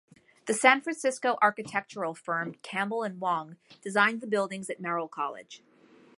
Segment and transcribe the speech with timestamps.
[0.47, 5.61] The San Francisco architectural firm Campbell and Wong designed the buildings at Merrill College.